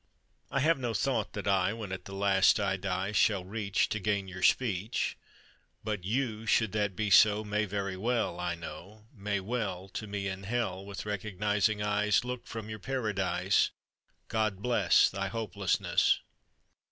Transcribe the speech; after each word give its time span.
I 0.49 0.61
have 0.61 0.79
no 0.79 0.95
thought 0.95 1.33
that 1.33 1.47
I, 1.47 1.73
When 1.73 1.91
at 1.91 2.05
the 2.05 2.15
last 2.15 2.59
I 2.59 2.75
die, 2.75 3.11
Shall 3.11 3.45
reach 3.45 3.87
To 3.89 3.99
gain 3.99 4.27
your 4.27 4.41
speech. 4.41 5.15
But 5.83 6.05
you, 6.05 6.47
should 6.47 6.71
that 6.71 6.95
be 6.95 7.11
so, 7.11 7.43
May 7.43 7.65
very 7.65 7.95
well, 7.95 8.39
I 8.39 8.55
know, 8.55 9.05
May 9.13 9.39
well 9.39 9.87
To 9.89 10.07
me 10.07 10.25
in 10.27 10.41
hell 10.41 10.83
With 10.83 11.05
recognising 11.05 11.83
eyes 11.83 12.25
Look 12.25 12.47
from 12.47 12.67
your 12.67 12.79
Paradise 12.79 13.69
"God 14.27 14.59
bless 14.63 15.07
Thy 15.07 15.27
hopelessness!" 15.27 16.21